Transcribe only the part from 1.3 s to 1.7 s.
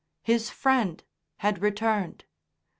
had